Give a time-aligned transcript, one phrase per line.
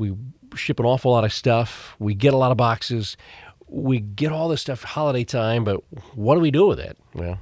[0.00, 0.14] we
[0.56, 1.94] ship an awful lot of stuff.
[1.98, 3.16] We get a lot of boxes.
[3.68, 5.84] We get all this stuff holiday time, but
[6.14, 6.96] what do we do with it?
[7.14, 7.38] Well,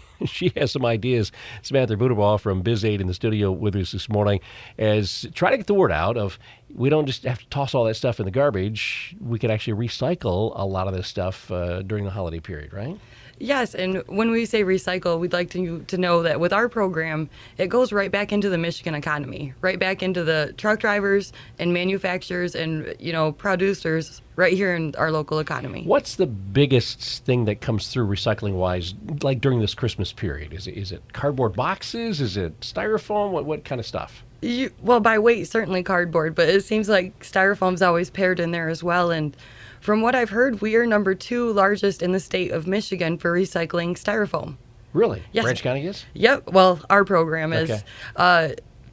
[0.24, 1.32] she has some ideas.
[1.62, 4.40] Samantha Budabaugh from Biz Aid in the studio with us this morning
[4.78, 6.38] as try to get the word out of
[6.74, 9.16] we don't just have to toss all that stuff in the garbage.
[9.20, 12.96] We can actually recycle a lot of this stuff uh, during the holiday period, right?
[13.40, 17.30] Yes, and when we say recycle, we'd like to, to know that with our program,
[17.56, 21.72] it goes right back into the Michigan economy, right back into the truck drivers and
[21.72, 25.82] manufacturers and you know producers right here in our local economy.
[25.84, 30.52] What's the biggest thing that comes through recycling wise, like during this Christmas period?
[30.52, 32.20] Is it is it cardboard boxes?
[32.20, 33.30] Is it styrofoam?
[33.30, 34.24] What what kind of stuff?
[34.40, 38.68] You, well, by weight, certainly cardboard, but it seems like styrofoam's always paired in there
[38.68, 39.36] as well, and
[39.80, 43.32] from what I've heard, we are number two largest in the state of Michigan for
[43.32, 44.56] recycling styrofoam.
[44.92, 45.22] Really?
[45.32, 45.44] Yes.
[45.44, 46.04] Branch County is?
[46.14, 46.50] Yep.
[46.52, 47.70] Well, our program is.
[47.70, 47.82] Okay.
[48.16, 48.48] Uh,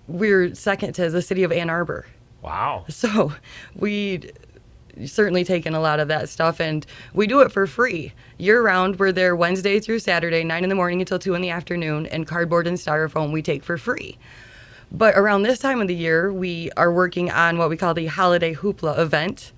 [0.08, 2.06] we're second to the city of Ann Arbor.
[2.42, 2.86] Wow.
[2.90, 3.34] So
[3.76, 4.30] we
[5.06, 8.98] certainly taken a lot of that stuff and we do it for free year round
[8.98, 12.26] we're there wednesday through saturday 9 in the morning until 2 in the afternoon and
[12.26, 14.18] cardboard and styrofoam we take for free
[14.92, 18.06] but around this time of the year we are working on what we call the
[18.06, 19.52] holiday hoopla event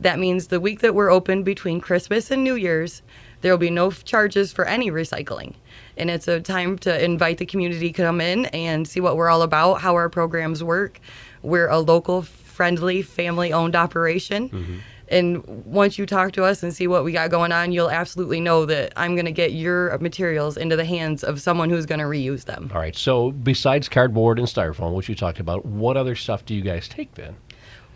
[0.00, 3.02] that means the week that we're open between Christmas and New Year's,
[3.40, 5.54] there will be no charges for any recycling.
[5.96, 9.28] And it's a time to invite the community to come in and see what we're
[9.28, 11.00] all about, how our programs work.
[11.42, 14.48] We're a local, friendly, family owned operation.
[14.48, 14.76] Mm-hmm.
[15.08, 18.40] And once you talk to us and see what we got going on, you'll absolutely
[18.40, 22.00] know that I'm going to get your materials into the hands of someone who's going
[22.00, 22.70] to reuse them.
[22.74, 22.96] All right.
[22.96, 26.88] So, besides cardboard and styrofoam, which you talked about, what other stuff do you guys
[26.88, 27.36] take then?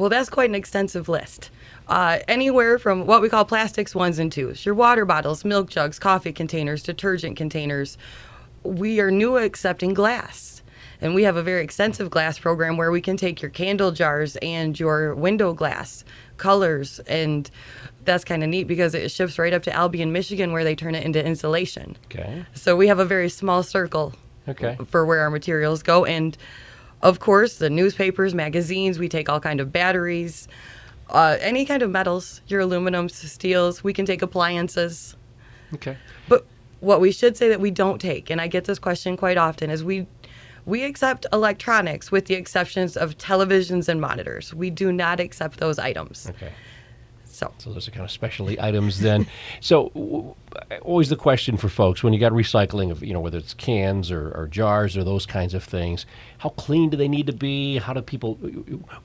[0.00, 1.50] Well, that's quite an extensive list.
[1.86, 5.98] Uh, anywhere from what we call plastics ones and twos, your water bottles, milk jugs,
[5.98, 7.98] coffee containers, detergent containers.
[8.62, 10.62] We are new accepting glass.
[11.02, 14.36] And we have a very extensive glass program where we can take your candle jars
[14.36, 16.02] and your window glass
[16.38, 17.00] colors.
[17.00, 17.50] And
[18.06, 20.94] that's kind of neat because it ships right up to Albion, Michigan, where they turn
[20.94, 21.98] it into insulation.
[22.06, 22.46] Okay.
[22.54, 24.14] So we have a very small circle
[24.48, 24.78] Okay.
[24.88, 26.06] for where our materials go.
[26.06, 26.38] And
[27.02, 30.48] of course, the newspapers, magazines, we take all kind of batteries,
[31.08, 33.82] uh, any kind of metals, your aluminums, steels.
[33.82, 35.16] We can take appliances.
[35.74, 35.96] Okay.
[36.28, 36.46] But
[36.80, 39.70] what we should say that we don't take, and I get this question quite often,
[39.70, 40.06] is we
[40.66, 44.52] we accept electronics with the exceptions of televisions and monitors.
[44.54, 46.28] We do not accept those items.
[46.30, 46.52] Okay.
[47.40, 49.26] So So those are kind of specialty items then.
[49.60, 50.34] So w-
[50.82, 54.10] always the question for folks when you got recycling of you know whether it's cans
[54.10, 56.06] or, or jars or those kinds of things,
[56.38, 57.78] how clean do they need to be?
[57.78, 58.38] How do people?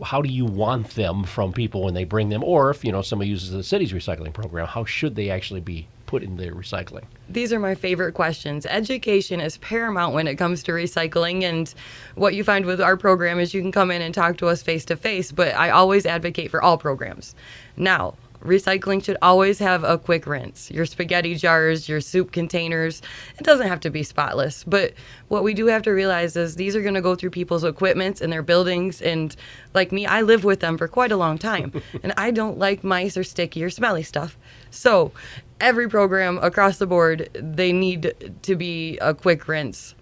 [0.03, 2.43] How do you want them from people when they bring them?
[2.43, 5.87] Or if you know somebody uses the city's recycling program, how should they actually be
[6.05, 7.03] put in their recycling?
[7.29, 8.65] These are my favorite questions.
[8.65, 11.73] Education is paramount when it comes to recycling, and
[12.15, 14.61] what you find with our program is you can come in and talk to us
[14.61, 17.35] face to face, but I always advocate for all programs.
[17.77, 20.69] Now, recycling should always have a quick rinse.
[20.71, 23.01] Your spaghetti jars, your soup containers,
[23.37, 24.93] it doesn't have to be spotless, but
[25.27, 28.21] what we do have to realize is these are going to go through people's equipment
[28.21, 29.35] and their buildings, and
[29.73, 32.83] like me, I live with them for quite a long time, and I don't like
[32.83, 34.37] mice or sticky or smelly stuff.
[34.69, 35.11] So,
[35.59, 39.95] every program across the board, they need to be a quick rinse.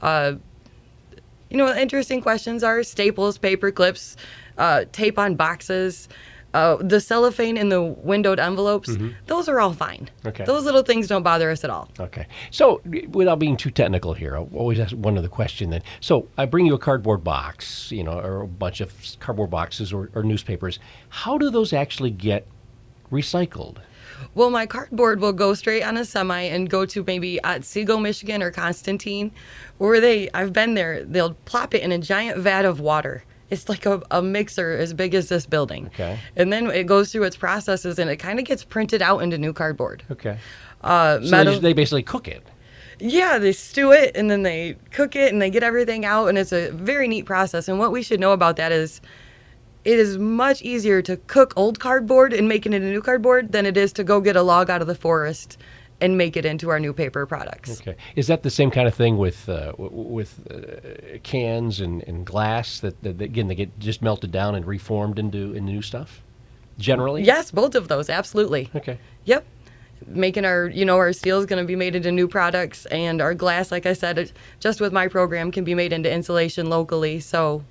[0.00, 0.34] Uh,
[1.50, 4.16] you know, interesting questions are staples, paper clips,
[4.56, 6.08] uh, tape on boxes,
[6.54, 8.96] uh, the cellophane in the windowed envelopes.
[9.26, 10.10] Those are all fine.
[10.26, 10.44] Okay.
[10.44, 11.88] Those little things don't bother us at all.
[11.98, 12.26] Okay.
[12.50, 12.80] So,
[13.10, 15.82] without being too technical here, I always ask one other question then.
[16.00, 19.92] So, I bring you a cardboard box, you know, or a bunch of cardboard boxes
[19.92, 20.78] or, or newspapers.
[21.08, 22.46] How do those actually get
[23.12, 23.78] recycled?
[24.34, 28.00] Well, my cardboard will go straight on a semi and go to maybe at Seagull,
[28.00, 29.32] Michigan or Constantine,
[29.78, 33.24] where they, I've been there, they'll plop it in a giant vat of water.
[33.50, 35.86] It's like a, a mixer as big as this building.
[35.88, 36.18] Okay.
[36.36, 39.38] And then it goes through its processes and it kind of gets printed out into
[39.38, 40.02] new cardboard.
[40.10, 40.38] Okay.
[40.82, 42.46] Uh, So they, just- they basically cook it.
[43.02, 46.36] Yeah, they stew it and then they cook it and they get everything out, and
[46.36, 47.66] it's a very neat process.
[47.66, 49.00] And what we should know about that is
[49.86, 53.64] it is much easier to cook old cardboard and make it into new cardboard than
[53.64, 55.56] it is to go get a log out of the forest
[56.00, 57.80] and make it into our new paper products.
[57.80, 57.96] Okay.
[58.16, 62.80] Is that the same kind of thing with uh, with uh, cans and, and glass
[62.80, 66.22] that, that, that, again they get just melted down and reformed into, into new stuff?
[66.78, 67.24] Generally.
[67.24, 68.70] Yes, both of those, absolutely.
[68.74, 68.98] Okay.
[69.24, 69.44] Yep.
[70.06, 73.20] Making our, you know, our steel is going to be made into new products, and
[73.20, 76.70] our glass, like I said, it, just with my program, can be made into insulation
[76.70, 77.20] locally.
[77.20, 77.64] So,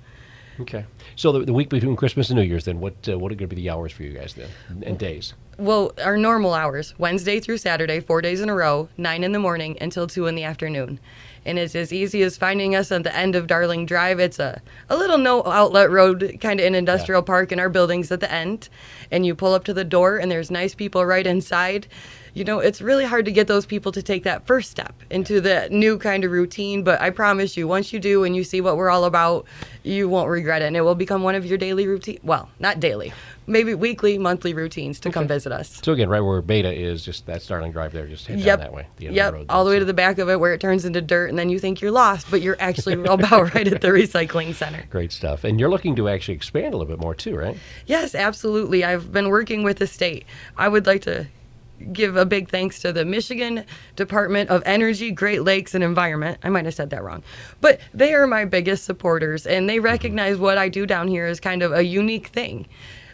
[0.60, 0.84] Okay.
[1.16, 3.48] So the, the week between Christmas and New Year's, then what uh, what are going
[3.48, 4.48] to be the hours for you guys then
[4.82, 5.34] and days?
[5.60, 9.38] well, our normal hours, Wednesday through Saturday, four days in a row, nine in the
[9.38, 10.98] morning until two in the afternoon.
[11.44, 14.20] And it's as easy as finding us at the end of Darling Drive.
[14.20, 18.10] It's a, a little no outlet road, kind of an industrial park, and our building's
[18.10, 18.68] at the end.
[19.10, 21.86] And you pull up to the door, and there's nice people right inside
[22.34, 25.40] you know, it's really hard to get those people to take that first step into
[25.40, 26.82] the new kind of routine.
[26.82, 29.46] But I promise you, once you do and you see what we're all about,
[29.82, 30.66] you won't regret it.
[30.66, 32.20] And it will become one of your daily routine.
[32.22, 33.12] Well, not daily,
[33.46, 35.14] maybe weekly, monthly routines to okay.
[35.14, 35.80] come visit us.
[35.82, 38.58] So again, right where Beta is, just that Starling Drive there, just head yep.
[38.58, 38.86] down that way.
[38.96, 41.00] The yep, the all the way to the back of it where it turns into
[41.00, 44.54] dirt, and then you think you're lost, but you're actually about right at the recycling
[44.54, 44.84] center.
[44.90, 45.44] Great stuff.
[45.44, 47.56] And you're looking to actually expand a little bit more too, right?
[47.86, 48.84] Yes, absolutely.
[48.84, 50.24] I've been working with the state.
[50.56, 51.26] I would like to
[51.92, 53.64] give a big thanks to the Michigan
[53.96, 56.38] Department of Energy, Great Lakes, and Environment.
[56.42, 57.22] I might have said that wrong,
[57.60, 59.84] but they are my biggest supporters, and they mm-hmm.
[59.84, 62.66] recognize what I do down here as kind of a unique thing.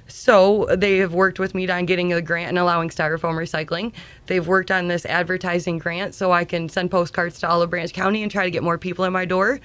[0.09, 3.93] So they have worked with me on getting a grant and allowing styrofoam recycling.
[4.27, 7.93] They've worked on this advertising grant so I can send postcards to all of Branch
[7.93, 9.59] County and try to get more people in my door.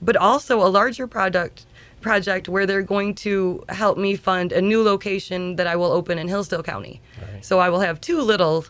[0.00, 1.66] But also a larger product
[2.04, 6.18] project where they're going to help me fund a new location that I will open
[6.18, 7.00] in Hillsdale County.
[7.20, 7.44] Right.
[7.44, 8.66] So I will have two little,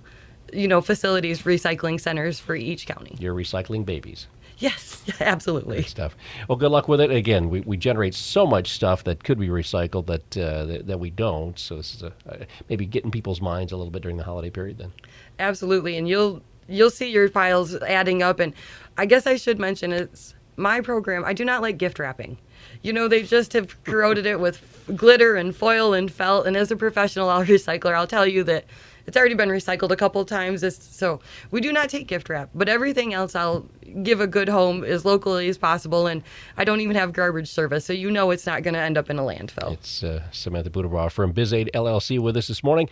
[0.53, 3.17] you know, facilities, recycling centers for each county.
[3.19, 4.29] You're recycling babies.
[4.59, 5.79] Yes, absolutely.
[5.79, 6.17] Good stuff.
[6.49, 7.11] Well, good luck with it.
[7.11, 11.01] Again, we, we generate so much stuff that could be recycled that uh, that, that,
[11.01, 11.59] we don't.
[11.59, 14.51] So this is a, uh, maybe getting people's minds a little bit during the holiday
[14.51, 14.79] period.
[14.79, 14.93] Then.
[15.41, 18.39] Absolutely, and you'll you'll see your piles adding up.
[18.39, 18.55] And
[18.97, 21.25] I guess I should mention it's my program.
[21.25, 22.39] I do not like gift wrapping
[22.85, 24.61] you know, they just have corroded it with
[24.95, 26.47] glitter and foil and felt.
[26.47, 28.67] And as a professional I'll recycler, I'll tell you that
[29.07, 30.65] it's already been recycled a couple times.
[30.87, 31.21] so
[31.51, 33.67] we do not take gift wrap, but everything else I'll
[34.03, 36.07] give a good home as locally as possible.
[36.07, 36.23] And
[36.57, 39.11] I don't even have garbage service, so you know it's not going to end up
[39.11, 39.73] in a landfill.
[39.73, 42.89] It's uh, Samantha Budabaugh from BizAid LLC with us this morning.